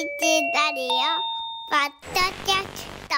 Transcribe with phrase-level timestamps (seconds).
[0.00, 0.88] ラディオ
[1.68, 3.14] ポッドキャスト。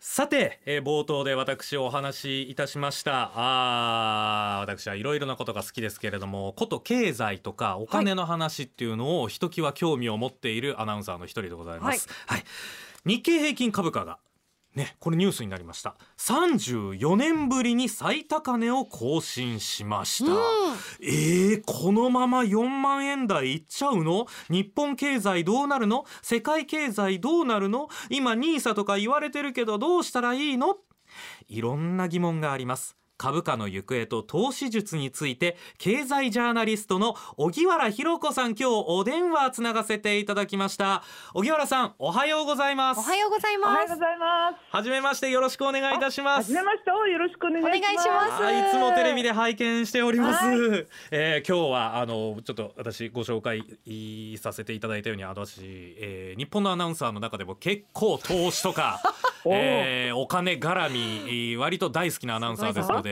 [0.00, 3.30] さて、えー冒頭で私お話しいたしました。
[3.36, 12.42] あー私はいろいろなことが好きですけれどもこと経済とかお金の話っていうのをひときわ興味を持っているアナウンサーの一人でございます、はい。
[13.04, 14.18] 日経平均株価が
[14.74, 15.96] ねこれニュースになりました。
[16.18, 20.32] 34年ぶりに最高値を更新しました、
[21.00, 24.26] えー、このまま4万円台いっちゃうの？
[24.50, 26.04] 日本経済どうなるの？
[26.22, 27.88] 世界経済どうなるの？
[28.10, 30.76] 今 NISA とか言われてるけどどうしたらいいの？
[31.48, 41.02] いろんな疑問があります株価の行方と投資術について経済ジャーナリストの荻原博子さん今日お電話つながせていただきました
[41.34, 43.90] 荻原さんおはようございますおはようございおはます。
[43.90, 44.56] ようございます。
[44.70, 48.68] はじめましてよろしくお願いいたしまはすじめまして、よろしくお願いします。
[48.68, 50.44] いつもテレビで拝見しております。
[50.44, 53.62] はえー今日はあのちょっと私ご紹介
[54.38, 55.60] させていただいたように私、
[55.98, 59.00] えー日本のアナウンサーの中でも結構投資とか、
[59.50, 63.07] えーお金絡みえー割と大好きなアナウンサーですので、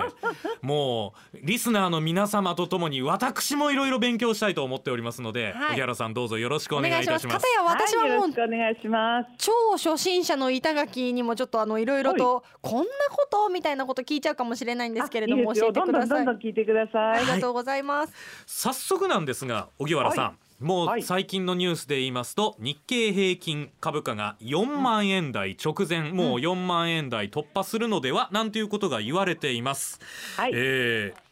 [0.62, 7.26] もうリスナーの皆様とともに私もいろいろ勉強したいと思っておりますので、はい荻原さんどうぞよろしくお願いいします。
[7.26, 7.46] いたします。
[7.46, 9.28] 片や私はもうろしくお願いします。
[9.38, 16.06] 超初心者の板垣にもちょっとあのいろいろとこんなことみたいなこと聞いちゃうかもしれないんですけれども教えてください。
[16.06, 17.18] どんどんどんどん聞いてください。
[17.18, 18.12] ありがとうございます。
[18.46, 21.02] 早速なんですが荻原さん、はもうはい。
[21.02, 30.00] 最近のニュースで言いますと日経平均株価が4万円台直前、もう4万円台突破するのではなんていうことが言われています。
[30.36, 30.52] はい。
[30.54, 31.26] えー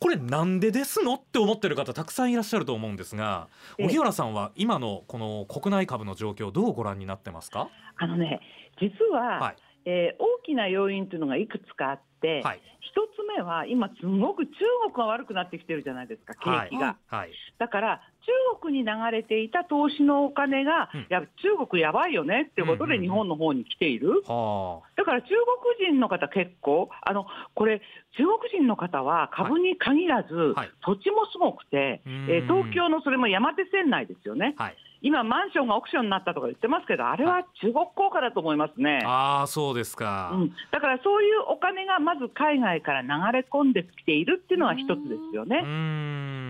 [0.00, 3.46] これなんでですのって思ってる方たくさんいらっしゃると思うんですが
[3.78, 3.86] ええ。
[3.86, 7.68] 荻原さんは今のこの国内株の状況どうご覧になってますか？
[7.98, 8.40] あのね、
[8.80, 9.56] 実は、はい。
[9.84, 12.60] えー大きな要因というのがいくつかあって、はい。
[12.80, 14.50] 一つ目は今すごく中
[14.92, 16.96] 国が悪くなってきてるじゃないですか、景気が。
[17.06, 17.30] はい。
[17.58, 21.00] だから中国に流れていた投資のお金が、うん。
[21.00, 23.02] いや中国やばいよねっていうことでうんうんうん。
[23.02, 24.22] 日本の方に来ている。
[24.26, 27.80] はだから中国人の方、結構、あのこれ、
[28.16, 30.70] 中国人の方は株に限らず、はい。
[30.84, 32.12] 土地もすごくて、うん。
[32.30, 34.76] えー東京のそれも山手線内ですよね、あはい。
[35.02, 39.00] 今、マンションがオークションになったとか言ってますけど、あれは中国効果だと思いますね。
[39.04, 45.64] ああそうですか、うん、だからそういうお金がまず海外から流れ込んできているっていうのが一つですようね。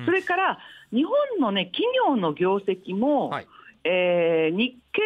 [0.04, 0.58] それから
[0.92, 3.47] 日本の、ね、企業の業績も、はい。
[3.84, 5.03] えー日経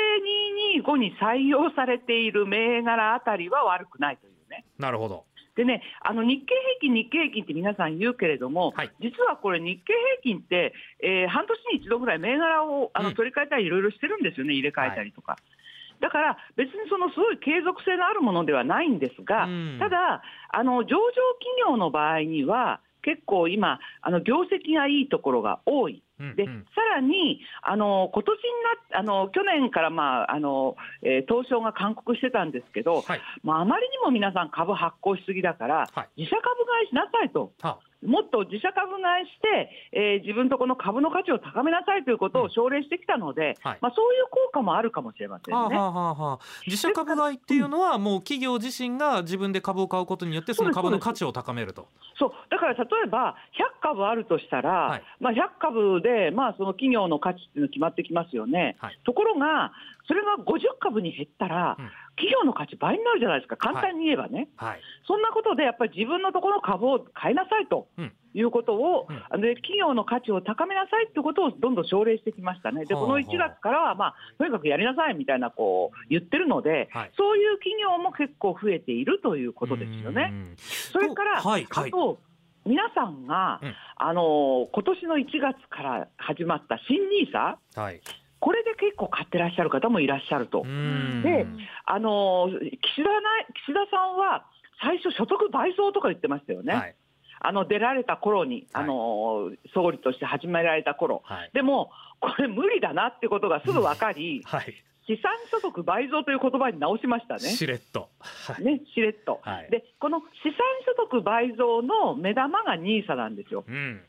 [0.82, 4.64] 225に採用されている銘柄あたりは悪くないというね。
[4.78, 5.24] なるほど。
[5.54, 8.90] でね、あの日経平均、日経平均って皆さん言うけれども、はい。
[9.00, 13.06] 実はこれ、日経平均って、えー半年に一度ぐらい銘柄をあうん。
[13.06, 15.38] の取り替えたり、いろいろしてるんですよね、入れ替えたりとか。
[15.98, 19.76] だから別にそのすごい継続性のあるものではないんですが、うん。
[19.78, 21.00] ただあの、上場
[21.38, 26.02] 企業の場合には、結構今、あの業績がいいところが多い。
[26.18, 26.50] で、さ
[26.96, 28.40] らに、あの今年に
[28.92, 37.52] なっあの去年から、まああのえー東証が勧告してたんですけど、はいまあ、あまりにも皆さん株発行しすぎだから、はい自社株買いしなさいと。
[37.60, 43.78] はもっと自社株買いして、えー自分とこの株の価値を高めなさいということを奨励してきたので、はい。
[43.80, 45.56] まあ、そういう効果もあるかもしれませんね。
[45.56, 46.38] はあはあはあはあ。
[46.66, 51.88] 自社株買いっていうのはもう企業自身が自分で株を買うことによってその株の価値を高めると。
[52.18, 52.32] そう。
[52.50, 55.02] だから例えば100株あるとしたら、はい。
[55.20, 58.98] まあ、100株で、まあ、その企業の価値っていうの決まってきますよね、はい。
[59.04, 59.72] ところが、
[60.08, 64.48] それが50株に減ったら、うん企業の価値倍になるじゃないですか、簡単に言えばね。
[64.56, 64.80] はい。
[65.06, 80.30] そんなことでやっぱり自分のところの株を買いなさいとうんいうことを、うんで企業の価値を高めなさいということをどんどん奨励してきましたね、ではあこの1月からは、まあ、とにかくやりなさいみたいなこう言ってるので、はいそういう企業も結構増えているということですよね。
[80.32, 80.56] うん。
[80.56, 81.42] それから、あ
[81.90, 82.20] と
[82.66, 88.00] 皆さんが、うんあの今年の1月から始まった新ニーサはい。
[88.40, 90.62] これで結構買ってらっしゃる方もいらっしゃると。
[90.62, 91.46] うんで
[91.84, 93.20] あの岸田な
[93.64, 94.46] 岸田さんは
[94.80, 96.94] 最初、所得倍増とか言ってましたよね、はい。
[97.40, 101.50] あの出られた頃に、はいあの総理として始められた頃はい。
[101.54, 104.74] でも、これ、無理だなってことがすぐ分かり、 はい。
[105.06, 107.40] 資産所得倍増という言葉に直しましたね。
[107.40, 108.08] しれっと。
[108.18, 108.64] はい。
[108.64, 113.64] ね、しれっと、はいでこの資産所得倍増の目玉が NISA なんですよ。
[113.66, 114.02] うん。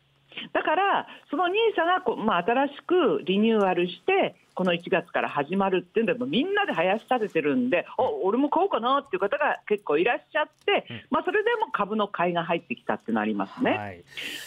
[0.54, 13.72] だから、その NISA がこう、まあ、新しくリニューアルして、この1月から始まるっていうんで、もうみんなで林立ててるんで、お俺も買おうかなっていう方が結構いらっしゃって、うんまあ、それでも株の買いが入ってきたってなりますね。
[13.72, 14.04] はい。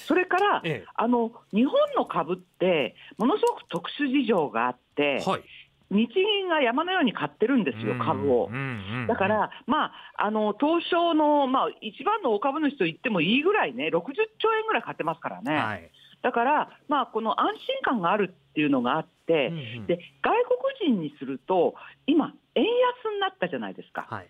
[0.07, 5.43] それから、えあの日本の株って、ものすごく特殊事情があってえ。、はい。
[5.91, 8.49] 日銀が山のように買ってるんですよ、株を。
[9.09, 13.91] だか、ら、まあ、あの東証の、まあ、一番の大株主と言ってもいいぐらいね、60
[14.39, 15.91] 兆円ぐらい買ってますからね、はい。
[16.23, 19.87] だから、まあ、この安心感があるっていうのがあって、うんうん。
[19.87, 20.33] で外
[20.81, 21.75] 国人にすると、
[22.07, 24.07] 今、円安になったじゃないですか。
[24.09, 24.29] はい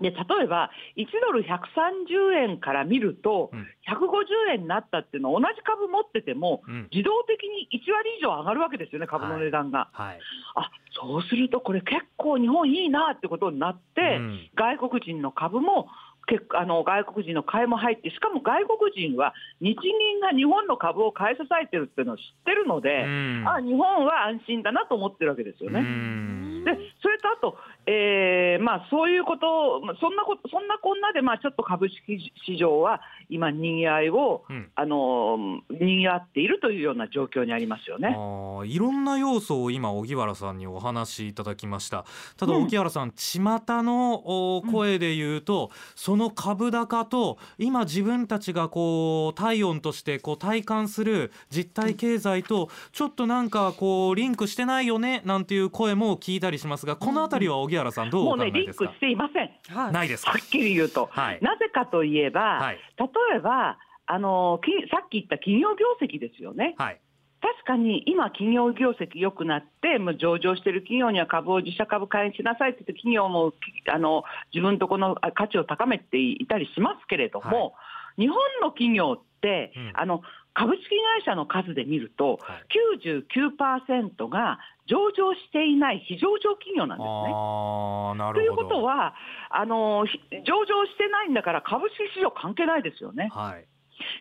[0.00, 3.60] で例えば、1ドル130円から見ると、うん。
[3.60, 6.88] 150円になったっていうのは、同じ株持ってても、うん。
[6.92, 9.88] 自動的に1割以上上がるわけですよね、株の値段が。
[9.92, 10.18] はい。
[10.54, 14.50] あそうすると、これ、結構日本いいなってことになって、うん。
[14.54, 15.88] 外国人の株も
[16.26, 23.44] 結構あの外国人の買いも入って、しかも外国人は日銀が日本の株を買い支えてるっていうのを知ってるので、うん。
[23.46, 25.80] あ日本は安心だなと思ってるわけですようね。
[25.80, 26.64] ん。
[26.64, 34.70] でそれとあと、えーまあ、そういうこと、まあそんなことそんなこんなで、まあ、ちょっと株式市場は今、にぎわいを、うん。
[34.74, 38.08] あのにぎわっているというような状況にありますよあね。
[38.16, 42.04] ーいろんな要素を今荻原さんにお話しいただきました。
[42.36, 42.62] ただうん。
[42.64, 43.40] 荻原さん巷
[43.82, 58.84] のお声で言うと、その株高と今自分たちがこう体温としてこう体感する実体経済とちょっとなんかこうリンクしてないよねなんていう声も聞いたりしますがこのあたりは荻原さんどうおもうね、考えですか？
[58.84, 59.92] リンクしていません、はい。
[59.92, 60.32] ないですか？
[60.32, 61.08] はっきり言うと。
[61.10, 61.38] はい。
[61.42, 62.78] なぜかといえば、はい。
[62.98, 63.06] 例
[63.36, 66.74] えばあのきさっき言った企業業績ですよね。
[66.78, 67.00] はい。
[67.42, 73.56] 確かに今、企業業績良くなって、もう上場している企業には株を自社株買いにしなさいって言って、企業もき
[73.92, 77.74] あの自分とこのあ価値を高めていたりしますけれども、
[78.18, 79.92] 日本の企業って、うん。
[79.94, 80.22] あの
[80.56, 82.66] 株式会社の数で見ると、はい。
[83.04, 84.58] 99%が
[84.88, 88.32] 上場していない非上場企業なんですね。
[88.32, 89.14] ということは
[89.50, 93.28] あの、ひ上場してないんだから、株式市場関係ないですよね。
[93.32, 93.66] はい。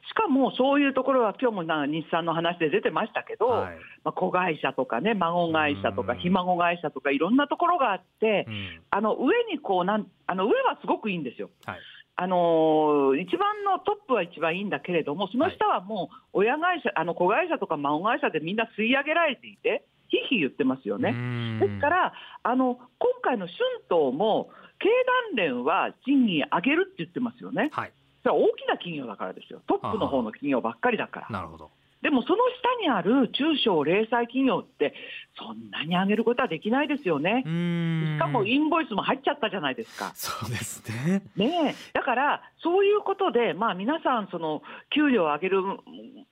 [0.10, 3.76] しかもそういうところは、今日も日産の話で出てましたけど、はい。
[4.04, 6.20] まあ、子会社とかね、孫会社とか、うん。
[6.20, 8.82] ひ孫会社とか、いろんなところがあってう、ん。
[8.90, 11.50] あの上にこうなん、あの上はすごくいいんですよ。
[11.66, 11.80] はい
[12.18, 21.10] あのー一番のトップは一番いいんだけれども、その下はもう親会社、あの子会社とか孫会社でみんな吸い上げられていて、ひいひい言ってますよね。
[21.10, 22.14] うんですから、
[22.44, 23.58] あの今回の春
[23.90, 24.90] 闘も、経
[25.30, 27.70] 団連は賃金上げるって言ってますよね。
[27.74, 27.92] はい
[28.24, 31.30] それは大きな企業だからですよ、トップの方の企業ばっかりだから。
[31.30, 31.70] なるほど
[32.06, 34.94] でもその下にある中小零細企業って、
[35.40, 37.42] そんなに上げることはできないですよね。
[37.42, 40.12] ししかもインボイスも入っちゃったじゃないですか。
[40.14, 44.62] そうですねねえ、だから、そういうことで、まあ、皆さん、その
[44.94, 45.64] 給料を上げる、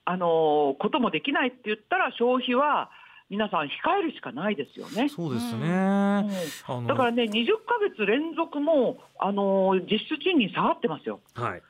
[0.04, 2.90] あのこともできないって言ったら、消費は
[3.28, 3.66] 皆さん、控
[3.98, 5.08] えるしかないですよね。
[5.08, 6.24] そうですね、
[6.68, 11.18] うんだからね、20ヶ月連続も、あの実質賃金下がってますよ。
[11.34, 11.62] はい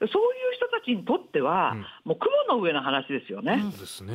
[0.00, 1.86] そういう人たちにとっては、うん。
[2.04, 3.58] もう雲の上の話ですよね。
[3.60, 4.14] そうですね、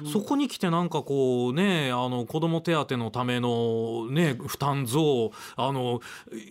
[0.00, 6.00] うんそこに来てなんかこうねあの子ども手当のためのね負担増あの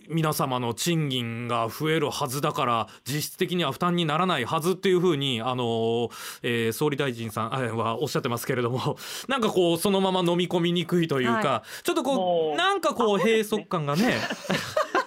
[0.08, 6.10] 皆様の賃金が増えるはずだから実質的には負担にならないはずっていうふうにあの、
[6.42, 8.96] えー総理大臣さんあはおっしゃってますけれども
[9.28, 14.14] なんかこうそのまま飲み込みにくいというか、はちょっとこもううなんかこう閉塞感がね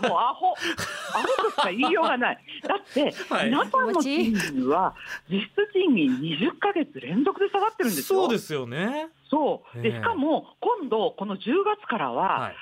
[0.08, 2.38] もうアホ、アホとしか言いようがない。
[2.68, 3.46] だって、はい。
[3.50, 4.96] 皆さんの賃金は、
[5.30, 8.22] 実質賃金20ヶ月連続で下がってるんですよ。
[8.22, 9.10] そうですよね。
[9.30, 9.82] そう。
[9.82, 9.92] でえ。
[9.94, 12.56] えしかも、今度、この10月からは、はい。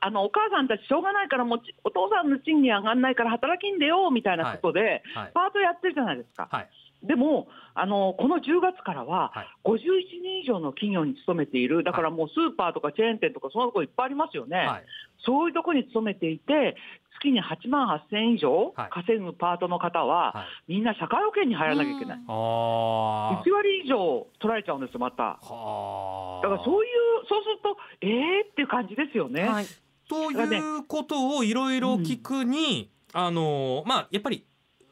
[0.00, 5.30] あのお母さんたちしょうがないからもお父さんの賃金上がんないから働きんでよみたいなことで、はい。
[5.32, 6.48] パートやってるじゃないですか。
[6.50, 6.68] はい。
[7.02, 9.78] でもあの、この10月からははい、51
[10.22, 14.56] 人以上の企業に勤めている、だからもうスーパーとかチェーン店とか、そんなとこいっぱいありますよね。
[14.58, 14.84] はい
[15.24, 16.76] そういうところに勤めていて、
[17.18, 18.90] 月に8万8000円以上はい。
[18.90, 20.72] 稼ぐパートの方は、はい。
[20.72, 22.18] みんな社会保険に入らなきゃいけない。
[22.26, 23.48] あー。
[23.48, 25.38] 1割以上取られちゃうんですよ、また。
[25.42, 26.42] はあ。
[26.42, 29.42] だからそういう、そうすると、えーっていう感じですよね。
[29.42, 29.66] はい。
[30.08, 34.44] ということをいろいろ聞くに、あのまあやっぱり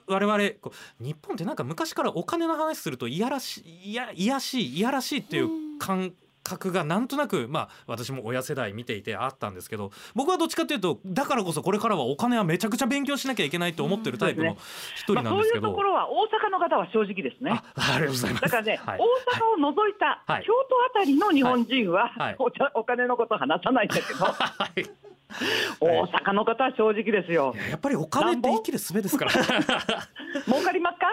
[0.06, 6.12] 我々こう日本ってなんか昔からお金の話するといやらしいいやいやしいいやらしいっていう感
[6.49, 14.57] 覚がなんとなくまあ私も親世代見ていてあったんですけど僕はどっちかというとだからこそこれからはお金はめちゃくちゃ勉強しなきゃいけないと思ってるタイプの
[14.97, 15.69] 一人まあ、なんですけど。
[15.69, 17.50] そういうところは大阪の方は正直ですね。
[17.50, 18.43] あありがとうございます。
[18.43, 18.99] だからね、はい。
[18.99, 20.45] 大阪を除いたはい。
[20.45, 22.37] 京都あたりの日本人は、はい。
[22.38, 22.71] はい。
[22.75, 25.09] お金のこと話さないんだけど、はい
[25.80, 27.52] 大阪の方は正直ですよ。
[27.54, 27.58] い。
[27.58, 29.32] ややっぱりお金って生きる術ですから。
[30.47, 31.06] 儲かりますか？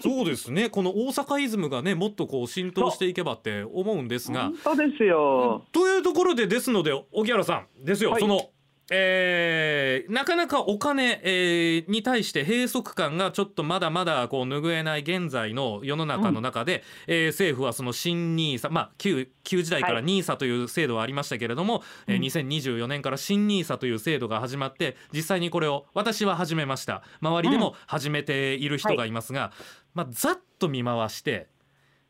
[0.00, 0.68] そうですね。
[0.68, 4.50] この大阪イズムがねもっとこう浸透していけばって思うんですが。
[4.64, 5.64] 本当ですよ。
[5.72, 8.20] というところでですので荻原さんですよ、はい。
[8.20, 8.50] その、
[8.92, 20.04] えーなかなかお金、えーに対して閉塞感がちょっとまだまだこう拭えない現在の世の中の中で、えー政府はその新ニーサまあ旧旧時代からはい。
[20.04, 22.22] ニーサという制度はありましたけれども、えーうん。
[22.22, 27.02] 2024年から新ニーサという制度が始まって実際にこれを私は始めました。
[27.20, 29.52] 周りでも始めている人がいますが、
[29.94, 31.48] まあ、ざっと見回して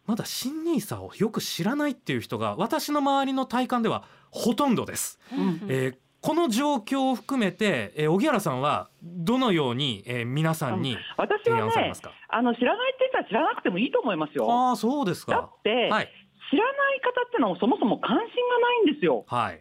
[0.07, 5.19] まだ新ニーサをよく知らないっていう人が私の周りの体感ではほとんどです。
[5.33, 5.61] うん。
[5.69, 12.13] えーこの状況を含めて、えー、荻原さんはどのように、えー、皆さんに私はね提案されま、すか？
[12.29, 14.51] あの知らないって言ったら知らなくてもいいと思いますよ。
[14.51, 15.63] ああそうですだかっ。
[15.63, 16.09] て、はい
[16.51, 19.25] 知らない方ってのはそもそも関心がないんですよ。
[19.29, 19.61] はい。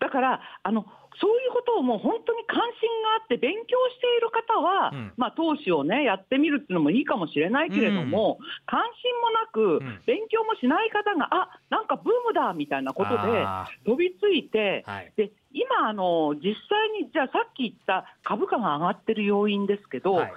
[0.00, 0.86] だからあの
[1.20, 15.12] そういうことをもう本当に関心があって勉強している方は、うんまあ、投資をねやってみるっていうのもいいかもしれないけれども、関心もなく、うん勉強もしない方があなんかブームだみたいなことであ飛びついてーはい。
[15.14, 20.32] で今あの、実際にじゃあさっき言った株価が上がってる要因ですけど、はい。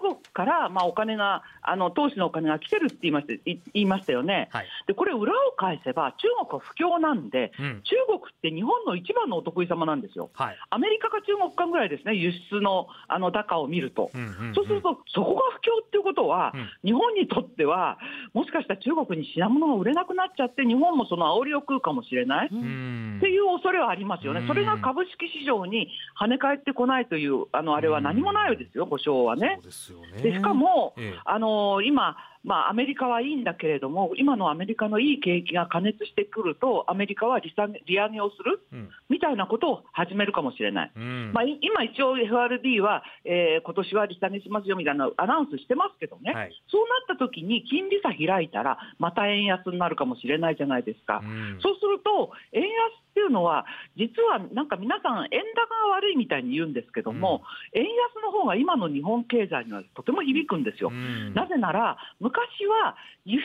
[0.00, 4.48] 国からまあお金があの投資のお金が来てるって言いましたい言いましたよね。
[4.52, 4.66] はい。
[4.86, 7.82] でこれ裏を返せば中国は不況なんでうん。
[7.82, 10.30] 中国って日本の一番のお得意様なんですよ。
[10.34, 10.56] はい。
[10.70, 14.10] アメリカか中国かぐらいですね、輸出のあの高を見ると。
[14.14, 17.98] うんうんうんそうすると、そこが不況っていうことは、うん日本にとっては、
[18.32, 22.48] もしかしたら中国に品物が売れなくなっちゃって、日本もその煽りを食うかもしれない。
[22.50, 29.58] うんっていう恐れはありますよね、うんそれが株式市場に跳ね返ってこないという、あのあれは何もないですよ、保証はね。
[29.68, 30.22] ですよね。
[30.22, 40.92] でしかも、ええあの今、まあ、アメリカはいいんだけれども、今のアメリカのいい景気が加熱してくると、アメリカは利下げ利上げをするうんみたいなことを始めるかもしれない。
[40.94, 46.62] うんまあ、い今、一応 FRB は、えー今年は利下げしますよみたいなアナウンスしてますけどね、はい。
[46.68, 51.20] そうなった時に金利差開いたら、また円安になるかもしれないじゃないですか。
[51.22, 53.66] うんそうすると、円安っていうのは、
[53.96, 57.42] 実はなんか皆さん、円高が悪いみたいに言うんですけども、
[57.72, 60.90] 円安の方が今の日本経済にはとても響くんですよ。
[60.90, 61.98] うんなぜなら、
[62.38, 63.44] 昔は輸出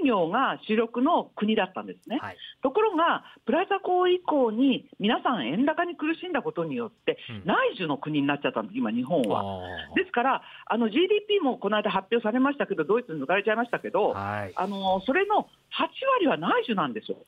[0.00, 2.18] 産業が主力の国だったんですね。
[2.20, 2.36] はい。
[2.62, 9.62] ところが、プラザ港以降に皆さん円高に苦しんだことによって、うん内需の国になっちゃったんです、今、日本は。
[9.62, 14.52] あですから、あの GDP もこの間発表されましたけど、ドイツに抜かれちゃいましたけーど、はい。
[14.56, 17.18] あのそれの8割は内需なんですよ。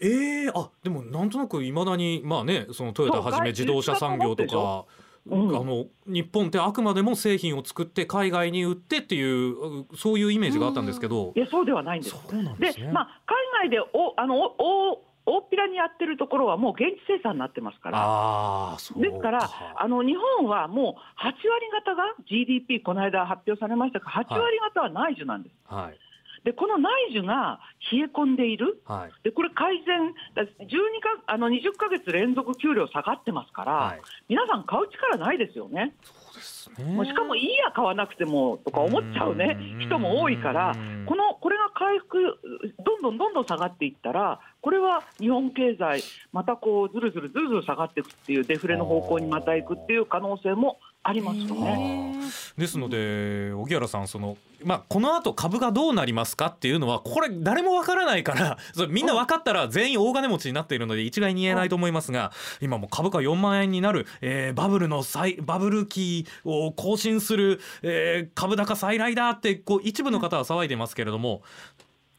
[0.00, 4.84] ええあでもなんとなくいまだにまあねそのトヨタはじめ自動車産業とか。
[5.26, 12.16] うんあの日本ってあくまでも製品を作って海外に売ってっていううそういうイメージがあったんですけどいや、そうではないんです。
[12.28, 12.90] そうなんですね。
[12.90, 17.98] まあ、海外でおあのおお大っぴらにやってるところはもう現地生産になってますから。
[18.00, 25.54] ああそうですから、あの日本はもう8割方が GDP、この間発表されましたが、8割方は内需なんです。
[25.72, 25.98] はい
[26.44, 27.60] で、この内需が
[27.92, 29.12] 冷え込んでいる、はい。
[29.22, 30.66] でこれ、改善、だ12
[31.00, 34.00] かあの20か月連続給料下がってますから、はい。
[34.28, 36.84] 皆さん、買う力ないですよね、そうですね。
[36.94, 39.80] もうしかもいいや、買わなくてもとか思っちゃうねうん。
[39.86, 42.38] 人も多いからうん、このこれが回復、
[42.84, 52.14] どんどんどんどん下がっていったら、これは日本経済、またこうずるずるずるずる下がっていくっていう、デフレの方向にまた行くっていう可能性もありますよね。
[52.56, 62.30] ですので荻原さんそのまあこの後株がどうなりますかっていうのはこれ誰もわからないから それみんな分かったら全員大金持ちになっているので一概に言えないと思いますが
[62.60, 71.42] 今もう株価4万円になる、えーバブルの再バブル期を更新する、えー株高再来だってこう一部の方は騒いでますけれども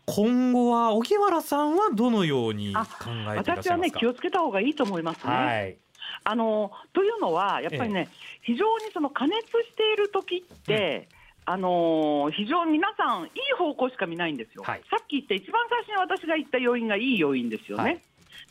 [0.06, 5.34] 今後は荻原さんはどのように考えていらっ私はいね、しゃますか気をつけた方がいいと思いますね。
[5.34, 5.78] はい
[6.24, 8.10] あのというのは、やっぱりね、
[8.42, 11.08] 非常にその加熱している時って、
[11.46, 14.82] あの非常に皆さん、いい方向しか見ないんですよ、はい。
[14.90, 17.84] さっき言った、一番最初に私が言った要因がいい要因ですよね。
[17.84, 18.02] はい。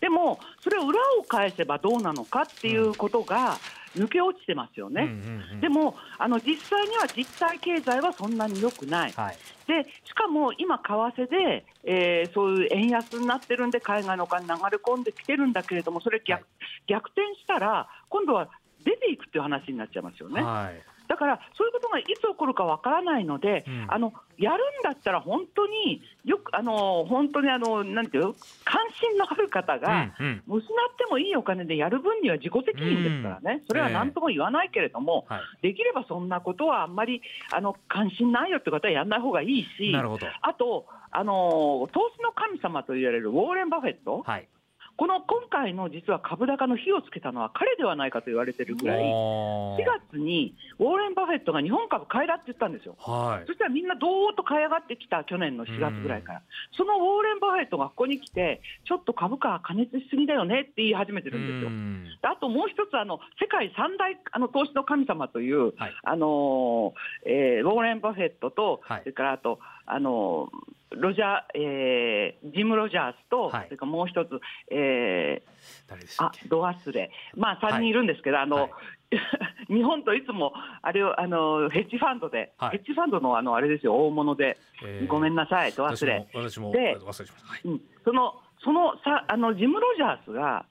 [0.00, 3.56] でも、それを裏を返せばどうなのかっていうことが
[3.96, 5.02] 抜け落ちてますよね。
[5.02, 5.60] うんうんうん。
[5.60, 9.36] でもあの実際には実体経済はそんなに良くない、はい。
[9.66, 16.44] でしかも今、為替で、えーそういう円安になってるんで、海外のお金流れ込んできてるんだけれども、それ逆,、はい。
[16.86, 18.48] 逆転したら、今度は
[18.84, 20.42] 出ていくっていう話になっちゃいますよね。
[20.42, 23.86] はいだから、そういうことがいつ起こるかわからないので、うん。
[23.88, 30.56] あのやるんだったら、本当によく、あの本当にあのなんていうの関心のある方が、うんうん。
[30.56, 37.20] 失ってもいいお金でやる分には自己責任ですからね、それは何とも言わないけれども、はいできればそんなことはあんまり
[37.52, 44.48] あの関心ないよって方はやらない方がいいし、なるほどあと、あの投資の神様と言われるウォーレン・バフェット、はい
[44.96, 49.76] この今回の実は株高の火をつけたのは彼ではないかと言われてるぐらい、4
[50.12, 52.96] 月にウォーレン・バフェットが日本株買いだって言ったんですよ。
[52.98, 53.46] はい。
[53.46, 56.42] そしたらみんなどーっと買い上がってきた去年の4月ぐらいから、
[56.76, 61.68] そのウォーレン・バフェットがここに来て、ちょっと株価は加熱しすぎだよねって言い始めてるんですよ。
[61.68, 62.06] うん。
[62.22, 65.92] あともう一つあの、世界三大あの投資の神様という、はい。
[66.04, 69.00] あのーえーウォーレン・バフェットと、はい。
[69.00, 70.50] それからあと、あの
[70.96, 73.64] ロジャー、えー、ジム・ロジャースと、はい。
[73.66, 74.28] それからもう一つ、
[74.70, 78.70] えー、あド忘れ、まあ、3人いるんですけど、あのはい。
[79.68, 82.70] 日本といつもあれをあのヘッジファンドで、はい。
[82.72, 86.26] ヘッジファンドのあのあれですよ、大物で、えーごめんなさい、ド忘れ。
[86.34, 86.96] 私もで
[87.44, 87.60] はい。
[87.64, 90.64] うん、そのそのさあのジム・ロジャースが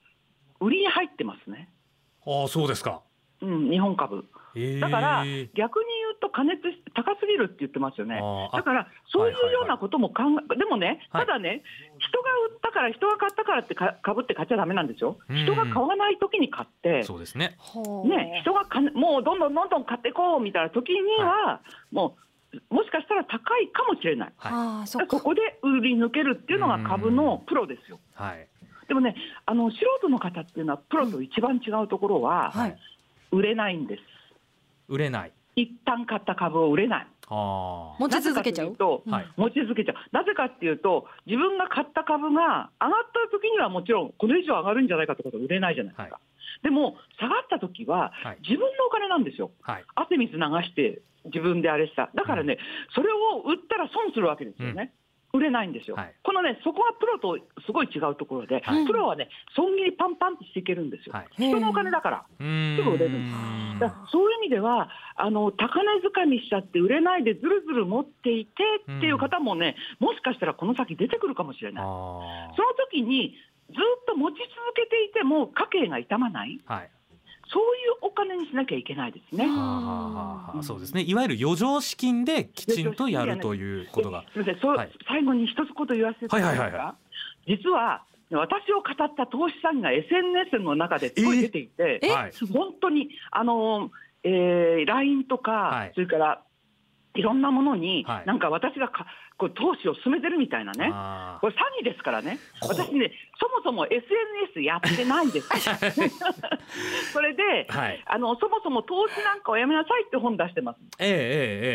[0.60, 1.68] 売りに入ってますね、
[2.26, 3.02] ああそうですか。
[3.40, 4.24] うん、日本株。
[4.54, 4.80] えー。
[4.80, 5.86] だから、逆に
[6.22, 6.62] と、加熱
[6.94, 8.22] 高すぎるって言ってますよね。
[8.52, 10.22] だから、そういうようなことも考
[10.54, 11.26] え、でもね、はい。
[11.26, 11.62] ただね、
[11.98, 15.18] 人が売ったから、人が買ったからってか株って買っちゃだめなんですよ。
[15.28, 15.36] うん。
[15.36, 17.58] 人が買わないときに買って、そうですね。
[18.06, 21.60] ね、人がかもうどんどんどんどん買っていこうみたいな時には、
[21.90, 22.16] も
[22.70, 24.32] う、もしかしたら高いかもしれない。
[24.36, 24.52] はい。
[24.52, 25.18] ああそっか。
[25.18, 27.98] そこで売り抜けるっていうのが株のプロですよ。
[28.14, 28.46] はい。
[28.86, 32.76] でもね、あの素人の方っていうのは、プロと一番違うところは、はい。
[33.32, 34.02] 売れないんです。
[34.88, 37.06] 売れない一旦買った株を売れない。
[37.28, 38.66] あ持ち続けちゃう？
[38.66, 39.02] なぜかと
[39.36, 39.96] 持ち続けちゃう。
[40.12, 46.14] なぜかっていうと、自分が買った株が上がった時にはもちろん、これ以上上がるんじゃないかってことは売れないじゃないですか。
[46.14, 46.20] は
[46.62, 49.50] でも、下がった時ははい、自分のお金なんですよ。
[49.62, 52.10] はい汗水流して、自分であれした。
[52.14, 52.58] だからね、
[52.94, 54.92] それを売ったら損するわけですよね。
[55.32, 56.14] 売れないんですよ、はい。
[56.22, 58.86] このね、そこはプロとすごい違うところで、はい。
[58.86, 61.26] プロはね、損切りパンパンってしていけるんですよ、はい。
[61.38, 62.24] 人のお金だから。
[62.38, 71.84] すぐ売れるんだからそういう意味では、あの高値掴みしちゃって売れないでずるずる持っていてっていう方もね、もしかしたらこの先出てくるかもしれない。
[71.84, 73.34] あその時に
[73.70, 76.90] ずっと持ち続けていても家計が傷まない、あはい
[77.52, 79.46] そういうお金にしなきゃいけないですね。
[79.46, 81.02] はあそうですね。
[81.02, 84.24] いわゆる余剰資金できちんとやるということが。
[84.32, 84.90] すみません、そうはい。
[85.06, 86.94] 最後に一つこと言わせていただけますか、はいはいは
[87.46, 93.90] 実は私を語った投資詐欺が SNS の中ですごい出ていて、えはい本当にあの、
[94.24, 95.92] えー、LINE とか、はい。
[95.94, 96.42] それから
[97.14, 98.26] いろんなものに、はい。
[98.26, 99.06] なんか私がか
[99.38, 105.48] こう投資を進めてるみたいなね、あこれ詐欺ですからね、こ私ね、そもそも SNS やってないです。
[107.12, 108.02] それで、はい。
[108.06, 110.78] あのそもそも投資なんかをやめなさいって本出してます。
[110.98, 111.22] えええええ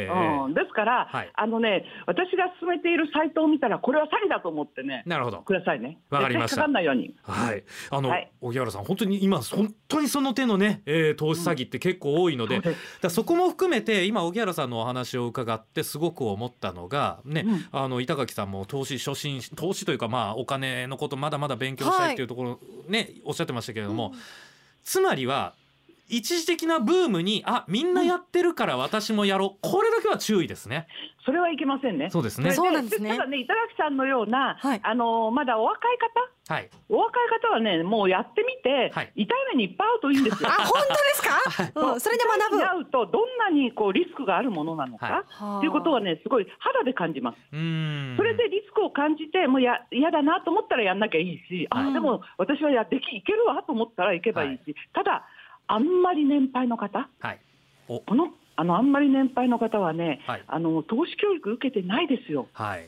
[0.05, 1.31] ええうん、ですから、はい。
[1.33, 5.39] あのね、私が進めているサイトを見たら、これは詐欺だと思ってね、えなるほど。
[5.39, 5.99] くださいね。
[6.09, 6.57] わかりました。
[6.57, 7.13] かかんないように。
[7.23, 8.31] はい、あの、はい。
[8.41, 17.65] 荻原さん本当に今本当にその手のね、えー投資詐欺って結構多いので、そうですだそこも含めて今荻原さんのお話を伺ってすごく思ったのがね、うん。
[17.71, 24.13] あの板垣さんも投資初心投資というかまあお金のことまだまだ勉強したいっていうところね、おっしゃってましたけれども、
[24.83, 25.53] つまりは
[26.09, 29.59] 一時的なブームにあみんなやってるから私もやろう。
[29.61, 30.87] これだけは注意ですね。
[31.25, 32.09] それはいけませんね。
[32.09, 32.49] そうですね。
[32.49, 33.09] れそうなんですね。
[33.09, 34.79] ただね、板垣さんのような、はい。
[34.81, 36.69] あのまだお若い方、はい。
[36.87, 39.11] お若い方はね、もうやってみて、はい。
[39.15, 40.49] 痛い目にいっぱい会うといいんですよ。
[40.49, 42.79] あ本当ですか、うん、それで学ぶ。
[42.79, 45.57] うと、どんなにこうリスクがあるものなのか、はい。
[45.57, 47.35] っていうことはね、すごい肌で感じます。
[47.51, 48.15] うーん。
[48.15, 51.89] それでリスクを感じて、もうや嫌だなと思ったらやんなきゃいいし、はい。
[51.89, 55.27] あでも私はやできいけるわと思ったらいけばいいし、ただ、
[55.67, 57.39] あんまり年配の方、はい。
[57.87, 57.99] お。
[57.99, 60.43] このあのあんまり年配の方はね、はい。
[60.47, 62.87] あの投資教育受けてないですよ、はい。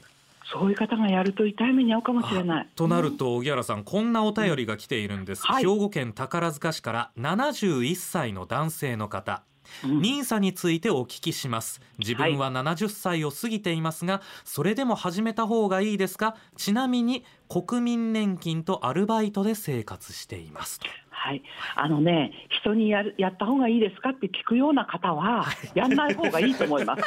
[0.51, 2.67] そういう方がやると痛い目に遭うかもしれない。
[2.75, 5.63] となると荻原さんこんなお便りが来ているんです、はい。
[5.63, 9.43] 兵庫県宝塚市から71歳の男性の方。
[9.83, 10.01] うん。
[10.01, 11.79] ニーサについてお聞きします。
[11.99, 16.35] 自分は70歳を過ぎていますが、それでも始めた方がいいですか？
[16.57, 20.79] ちなみに国民年金とアルバイトで生活しています
[21.19, 21.43] はい、
[21.75, 27.03] あのね、人にやるやった方がいいですかって聞くような方は、やんない方がいいと思います。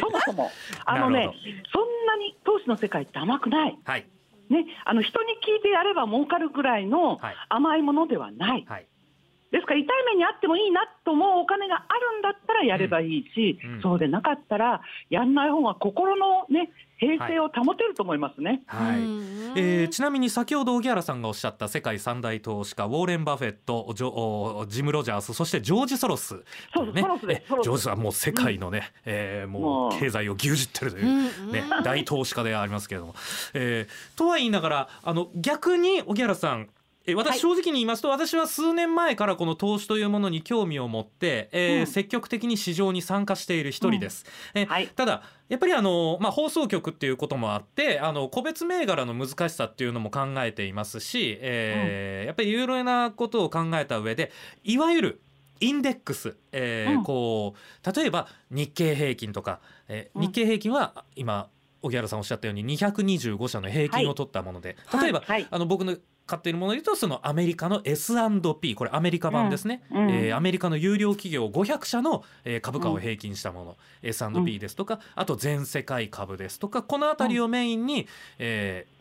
[0.00, 0.50] そもそも、
[0.86, 1.30] あのね
[1.70, 3.78] そんなに投資の世界って甘くない。
[3.84, 4.06] はい。
[4.48, 7.36] ね、あの人に聞いてやれば儲かるぐらいのはい。
[7.50, 8.64] 甘いものではない。
[8.66, 8.86] はい
[9.52, 13.74] ですから、痛い目にあってもいいなと思うお金があるんだったらやればいいし、うん。
[13.74, 13.82] うん。
[13.82, 14.80] そうでなかったら、
[15.10, 18.62] やんない方が心のね、平静を保てると思いますね。
[18.66, 19.00] はい、
[19.56, 26.42] えーちなみに先ほど荻原さんがおっしゃった世界三大投資家ウォーレン・バフェットジョおジム・ロジャースそしてジョージ・ソロス
[26.74, 31.08] そうねソロスですえソロスジョージさんはもう世界のね、えーももうう経済を牛耳ってるという、う
[31.48, 33.14] んね、大投資家でありますけれども、
[33.52, 36.68] えーとは言いながらあの逆に荻原さん
[37.06, 37.24] えはい。
[37.24, 41.86] 私正直に言いますと、私は数年前からこの投資というものに興味を持って、えーうん。
[41.86, 44.24] 積極的に市場に参加している一人です。
[44.54, 44.88] えーはい。
[44.88, 54.32] ただやっぱりあの、まあ、放送局っていうこともあってあの個別銘柄の難しさっていうのも考えていますし、えーやっぱりいろいろなことを考えた上で
[54.64, 55.20] いわゆる
[55.60, 57.04] インデックス、えーうん。
[57.04, 60.22] こう例えば日経平均とか、えーうん。
[60.26, 61.48] 日経平均は今
[61.82, 65.04] 荻原さんおっしゃったように225社の平均を取ったもので、はい。
[65.04, 65.46] 例えば、はい。
[65.48, 70.02] あの僕の買っているもので言うとそのアメリカの S&P これアメリカ版ですね、うん。
[70.04, 70.10] うん。
[70.10, 78.06] えーアメリカの有料企業500社の、えー株価を平均したもの、S&P ですとかあと全世界株ですとかこの辺りをメインに、
[78.38, 78.96] えー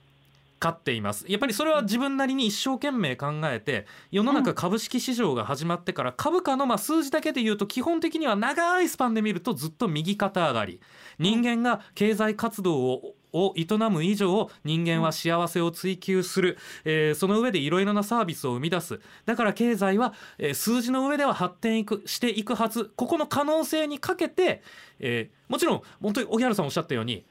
[0.58, 1.26] 買っています。
[1.28, 10.80] やっぱりそれは自分なりに一生懸命考えて世の中株式市場が始まってから株価のまあ数字だけで言うと基本的には長いスパンで見るとずっと右肩上がり。
[11.20, 19.00] 人間が経済活動をを営む以上人間は幸せを追求する、えーその上でいろいろなサービスを生み出す。
[19.26, 22.92] だから経済は、えー数字の上では発展いくしていくはず。
[22.96, 24.62] ここの可能性にかけて、
[25.00, 27.26] えーもちろん本当に荻原さんおっしゃったように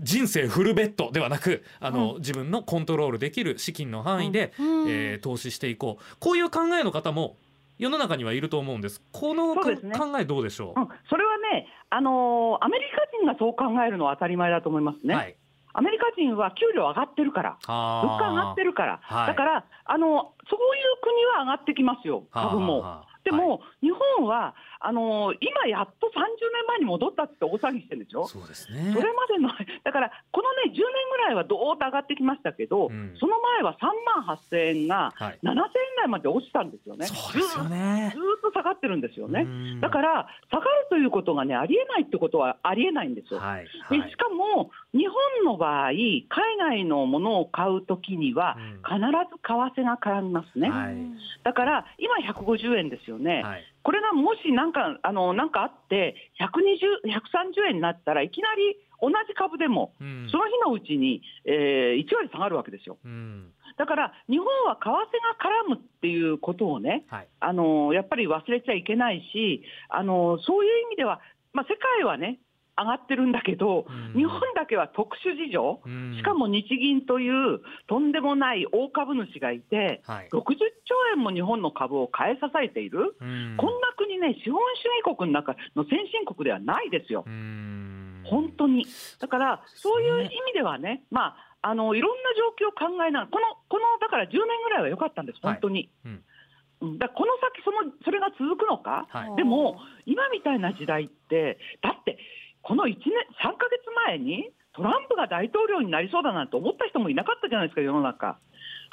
[0.00, 4.88] 人生フルベッドではなくあの、自分のコントロールできる資金の範囲で、うん。
[4.88, 6.16] えー投資していこう。
[6.18, 7.36] こういう考えの方も
[7.78, 9.02] 世の中にはいると思うんです。
[9.12, 9.70] この考
[10.18, 15.14] えどうでしょう、うん、それはね、あのーアメリカ人がそう考えるのは当たり前だと思いますね。
[15.14, 15.36] はい。
[15.76, 18.02] アメリカ人は給料上がってるから、あ。
[18.04, 19.26] 物価上がってるから、はい。
[19.26, 23.04] だから、あのそういう国は上がってきますよ、株も。
[23.24, 24.54] でも、日本は
[24.86, 28.26] あのー今やっと30年前に戻ったって大騒ぎしてるんでしょ？
[28.26, 29.48] そうですねそれまでの、
[29.82, 33.86] だから、このね、10年ぐらいはどーっと上がってきましたけど、うんその前は3
[34.24, 35.64] 万8000円がはい7000円
[35.96, 37.06] 台まで落ちたんですよね。
[37.06, 39.42] そうですよねずっと下がってるんですよね。
[39.42, 43.40] うんだから、下がるということがね、ありえないってことはありえないんですよ。
[43.40, 50.68] はいではいしかも、日本の場合、海外のものを買うときには、うん必ず為替が絡みますね。
[50.70, 50.96] はい
[51.42, 53.42] だから、今150円ですよね。
[53.42, 60.28] はいこれがもしなんか、あの、なんかあって、120、130円になったらいきなり同じ株でも、うん。
[60.30, 62.96] その日のうちに、えー1割下がるわけですよ。
[63.04, 63.52] うん。
[63.76, 67.28] だから、日本は為替が絡むっていうことをね、はい。
[67.40, 71.20] あのやっぱり忘れちゃいけないし、あのそういう意味では、
[71.52, 72.38] まあ、世界はね、
[72.76, 74.18] 上がってるんだけど、うん。
[74.18, 76.16] 日本だけは特殊事情、うん。
[76.16, 80.28] しかも日銀というとんでもない大株主がいて、はい。
[80.32, 83.54] 60兆円も日本の株を買い支えている、うん。
[83.56, 87.24] こんな国ね、資本主義国の中の先進国ではないですよ。
[87.26, 88.22] うん。
[88.24, 88.86] 本当に。
[89.20, 95.90] だから、そういう意味ではね、まあ、あのいろんな状況を考えながら、この、このだから10年ぐらいは良かったんです、本当に。
[96.04, 96.24] うん。
[96.82, 96.98] うん。
[96.98, 99.36] だからこの先その、それが続くのか、はい。
[99.36, 102.18] でも、今みたいな時代って、だって、
[102.64, 102.98] この1年、
[103.40, 108.38] 3ヶ月前に、トランプが大統領になりそうだなんて思った人もいなかったじゃないですか、世の中。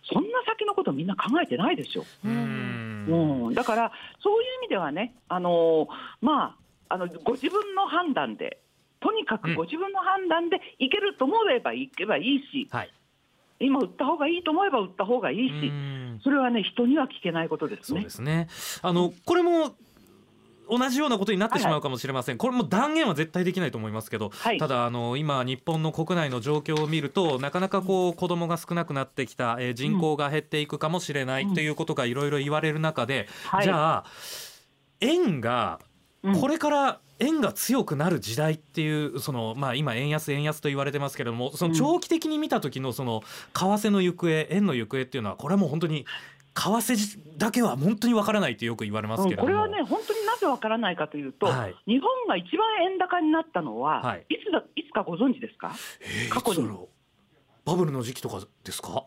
[0.04, 2.04] そんな先のことみんな考えてないですよ。
[2.26, 5.88] うんうん、だから、そういう意味ではね、あのー
[6.22, 6.56] ま
[6.90, 8.60] あ、あのご自分の判断で、
[9.00, 12.90] とにかくご自分の判断でいけると思えばいけばいいし、はい
[13.64, 18.10] 今、売った方がいいと思えば売った方がいいし、うんそれはね、人には聞けないことですねそうで。
[18.10, 18.48] すね
[18.82, 19.76] あのこれも
[20.72, 24.58] 同じようなことになってしまうかもしれません、これも断言は絶対できないと思いますけど、はい。
[24.58, 31.54] ただあの今日本の国内の状況を見るとなかなかこう子供が少なくなってきた、えー人口が減っていくかもしれないうん。
[31.54, 33.64] ということがいろいろ言われる中で、はい。
[33.64, 34.06] じゃあ
[35.02, 35.80] 円が
[36.24, 36.40] うん。
[36.40, 43.22] これから円が強くなる時代っていうそのまあ今円安円安と言われてますけれどもその長期的に見た時のその
[43.54, 46.06] 為替の行方円の行方っていうのはこれはもう本当に
[46.54, 51.76] 為替だけは本当にわからないってよく言われますけれども、うんこれはね、本当になぜわからないかというと、はい。
[51.88, 54.26] 日本が一番円高になったのは、はい。
[54.30, 56.68] い、つだいつかご存知ですか、えー過去に。
[57.66, 59.06] バブルの時期とかですか、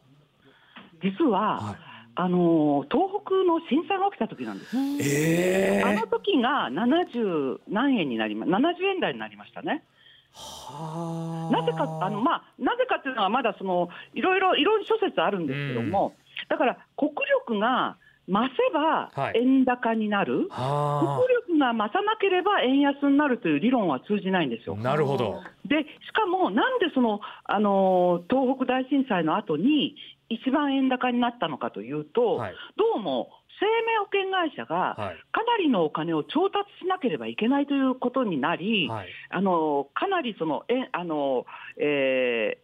[1.03, 1.77] 実は、はい、
[2.15, 4.77] あのー東北の震災が起きた時なんです。
[5.03, 9.85] えあの時が70何円になりま、70円台になりましたね。
[10.33, 16.15] はなぜか、あの、まあ、なぜかというのはまだその、いろいろ、いろいろ諸説あるんですけども、
[16.49, 17.11] だから国
[17.49, 17.97] 力が
[18.29, 19.39] 増せばはい。
[19.39, 24.77] 円高になる、は国力が増さなければ円安になるという理論は通じないんですよ。
[24.79, 24.83] あ。
[24.83, 25.43] なるほど。
[25.67, 29.97] で、しかも、なんでその、あのー東北大震災の後に、
[30.31, 32.55] 一番円高になったのかというと、はい。
[32.77, 33.29] どうも
[33.61, 35.17] 生命保険会社がはい。
[35.31, 39.09] かなりのお金を調達しなければいけないということになり、はい。
[39.29, 41.45] あのかなりその、えあの
[41.79, 42.59] え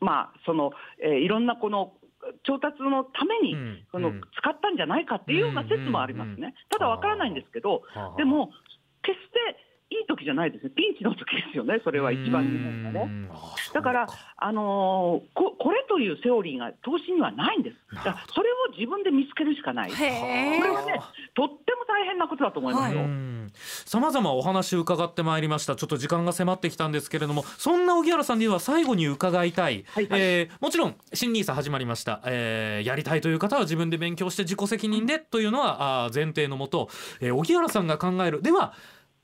[0.00, 1.94] ーまあ、その、えーいろんなこの
[2.44, 4.20] 調達のために、うんそのうん。
[4.20, 6.54] 使ったんじゃないかっていうような説もありますね。
[6.70, 8.16] ただわからないんですけど、はあ。
[8.16, 8.50] でも、
[9.02, 9.56] 決して
[9.90, 13.28] いい時じゃないですね、ピンチの時ですよね、それは一番日本がね。
[13.74, 17.76] だから、あのーこ、これというセオリーが投資にはないんです。
[17.96, 19.90] だからそれを自分で見つけるしかない。
[19.90, 21.00] これはね、
[21.34, 23.00] とっても大変なことだと思いますよ。
[23.84, 25.74] さまざまお話伺ってまいりました。
[25.74, 30.20] ちょっと時間が迫ってきたんですけれどもそんな荻原さんには最後に伺いたい、はいはい。
[30.20, 36.88] えーもちろん新ニーサ始まりました、えーやりたいという方は自分で勉強して自己責任でというのはあー前提のもと、
[37.20, 38.40] えー荻原さんが考える。
[38.40, 38.72] では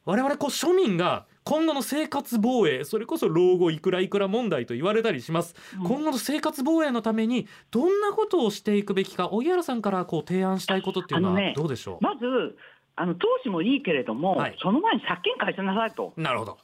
[0.07, 5.87] 我々こう庶民が今後の生活防衛それこそ老後いくらいくら問題と言われたりします、うん。
[5.87, 12.57] 今後の生活防衛のためにどんなことをしていくべきか荻原さんからこう提案したいことっていうのはどうでしょう、まず
[12.95, 14.57] あの投資もいいけれども、はい。
[14.62, 16.59] その前に借金返しなさいと、なるほど、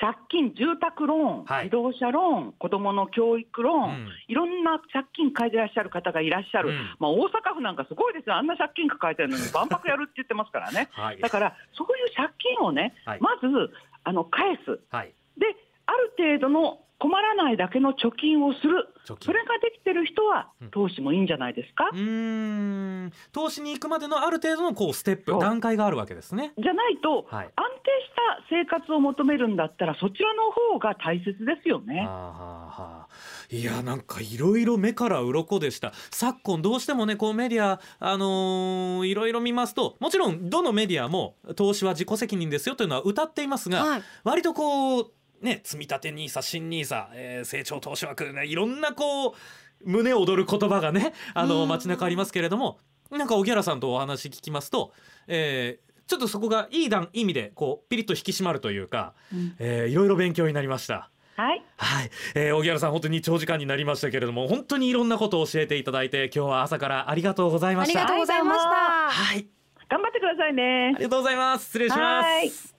[0.00, 1.64] 借金、住宅ローン、はい。
[1.64, 4.08] 自動車ローン、子どもの教育ローン、うん。
[4.26, 6.76] いろんな借金返してらっしゃる方がいらっしゃる、うん。
[6.98, 11.20] まあ、大阪府なんかすごいですよ、あんな借金抱えてるのに、万博やるって言ってますからね、はい。
[11.20, 13.20] だからそういう借金をね、はい。
[13.20, 15.14] まずあの返す、はい。
[15.38, 15.46] で、
[15.86, 21.90] ある程度の困らないだけの貯金をする、それができてる人はうん、投資もいいんじゃないですか？
[21.92, 23.12] うーん。
[23.30, 26.54] 投資に行くまでのある程度のこうステップ段階があるわけですね。
[26.56, 27.44] じゃないと、はい。
[27.44, 32.00] 安定した生活を求めるんだったら、そちらの方が大切ですよね。
[32.00, 33.08] はあはあはあ。
[33.50, 35.92] いやなんかいろいろ目から鱗でした。
[36.10, 44.02] 昨今どうしてもねこうメディアあのーいろいろ見ますともちろんどのメディアも投資は自己責任ですよというのは歌っていますが、はい。
[44.24, 49.34] 割とこうね積み立て NISA 新 NISA、えー成長投資枠ねいろんなこう
[49.84, 51.68] 胸躍る言葉がねあのうん。
[51.68, 52.78] 街中ありますけれども
[53.10, 54.92] なんか荻原さんとお話聞きますと、
[55.26, 59.56] えーちょっとそこがいい段意味でこうピリッと引き締まるというか、うん。
[59.58, 61.10] えーいろいろ勉強になりました。
[61.34, 61.64] はい。
[61.78, 68.00] はい、えー、荻原さん本当に長時間になりましたけれども本当にいろんなことを教えていただいて今日は朝からありがとうございました。
[68.00, 68.68] ありがとうございました。
[68.68, 69.46] はい。
[69.88, 70.92] 頑張ってくださいね。
[70.94, 70.98] あ。
[70.98, 71.64] りがとうございます。
[71.64, 72.50] 失礼しまはい。
[72.50, 72.73] す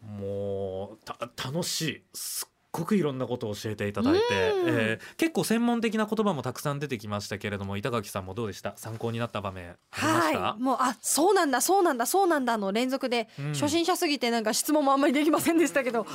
[0.00, 2.04] もうた楽しい。
[2.14, 4.68] すっごくいろんなことを教えていただいて、うん。
[4.68, 8.74] えー結構専門的な言葉もたくさん出てきましたけれども板垣さんもどうでした？
[8.76, 13.52] 参考になった場面ありました、はい、もうあそうなんだそうなんだそうなんだの連続で、うん。
[13.52, 16.06] 初心者すぎてなんか質問もあんまりできませんでしたけど、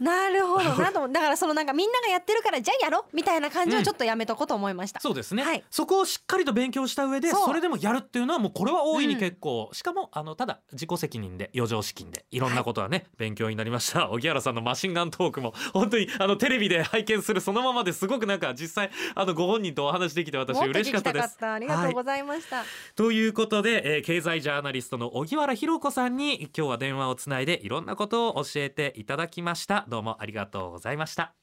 [0.00, 0.64] なるほど。
[0.82, 5.64] なとだからそのなんかみんながやってるからじゃあやろうみたいな感じはちょっとやめとこうと思いました、そうですね、はい。
[5.70, 14.10] そこをしっかりと勉強した上でそれでもやるっていうのはもうこれは大いに結構、しかもあのただ自己責任で余剰資金でいろんなことはね、勉強になりました。
[14.10, 21.34] 荻原さんのマシンガントークも本当にあのテレビで拝見するそのままですごくなんか実際あのご本人とお話できて私嬉しかったです。
[21.34, 21.54] たた。
[21.54, 29.84] ありがとうございました、ということで、えー経済ジャーナリストの荻原博子さんに今日は電話をつないでいろんなことを教えていただきました。
[29.88, 31.36] どうもありがとうございました。